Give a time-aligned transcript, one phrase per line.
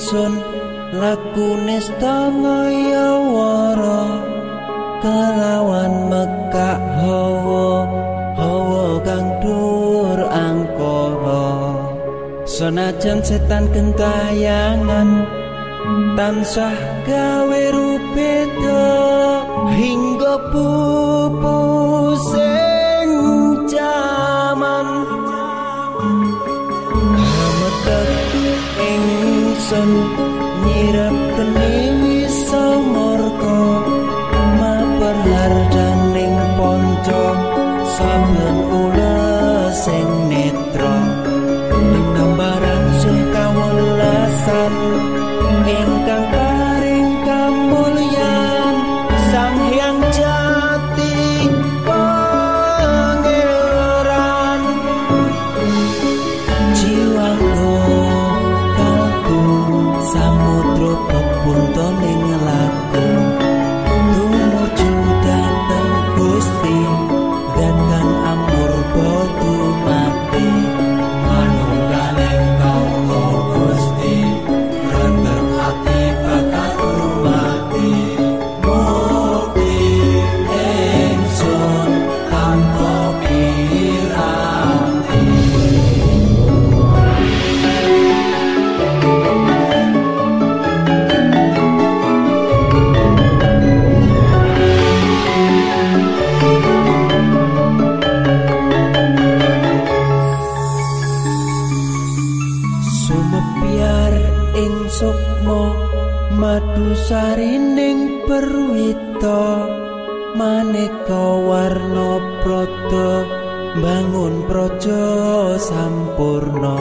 [0.00, 0.32] ingsun
[0.96, 4.04] lakune stangaya wara
[5.04, 7.84] kelawan mekak hawa
[8.32, 11.52] hawa kang dur angkara.
[12.48, 15.28] Senajan setan gentayangan
[16.16, 18.88] tansah gawe rupeda
[19.76, 21.60] hingga pupu
[29.70, 29.90] ingsun
[30.66, 31.70] nyirap kene
[32.02, 33.58] wisa morka
[34.58, 37.24] maperlar daning ponco
[37.94, 39.14] saben ula
[39.70, 40.94] sing netra.
[41.70, 44.74] Ing gambaran sing kawelasan
[106.40, 109.44] madu sarining perwita
[110.40, 113.12] maneka warna prada
[113.76, 115.04] bangun praja
[115.60, 116.80] sampurna.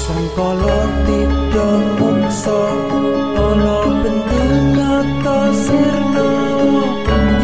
[0.00, 1.68] Sangkala tidha
[2.00, 2.62] muksa
[3.36, 4.48] ana bentuk
[4.80, 6.32] nyata sirna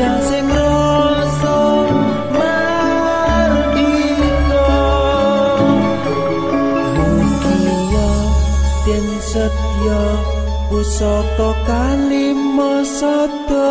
[0.00, 1.60] yang sing rasa
[2.36, 3.88] mardika.
[6.96, 8.12] Mugia
[8.84, 10.04] den setya
[10.68, 13.68] pusaka kalima sada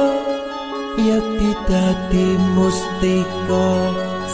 [1.07, 3.67] yakti dadi mustika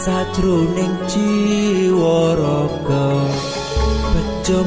[0.02, 3.06] sajroning jiwa raga.
[4.12, 4.60] Bejo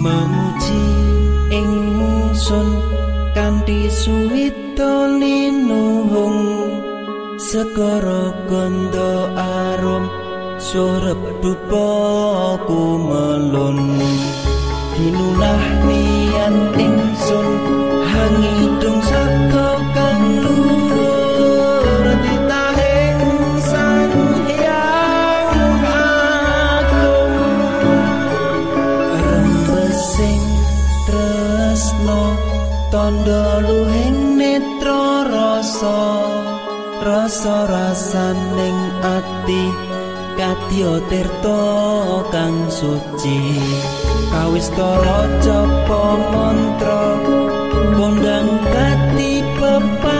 [0.00, 0.84] Memuji
[1.52, 2.68] ingsun
[3.36, 6.40] kanthi suwita linuhung
[7.36, 10.08] Segara gondo arum
[10.56, 11.92] surep dupa
[12.64, 14.00] kumelun
[14.96, 17.48] Dinunah niat ingsun
[33.00, 36.00] tondo luhing netra rasa
[37.00, 39.64] rasa rasaning ati
[40.36, 41.64] kadya tirta
[42.28, 43.40] kang suci.
[44.28, 47.04] Kawistara japa mantra
[47.96, 50.19] kondang kati pepadang